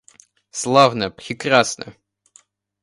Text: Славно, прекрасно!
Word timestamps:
Славно, 0.49 1.11
прекрасно! 1.11 1.93